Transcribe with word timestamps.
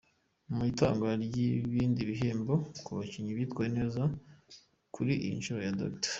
Mu 0.55 0.63
itangwa 0.71 1.11
ry’ibindi 1.23 2.01
bihembo 2.09 2.53
ku 2.83 2.89
bakinnyi 2.97 3.31
bitwaye 3.39 3.69
neza 3.79 4.01
kuir 4.93 5.09
iyi 5.15 5.37
nshuro, 5.39 5.59
Dr. 5.79 6.09